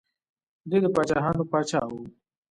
[0.69, 1.93] دی د پاچاهانو پاچا و.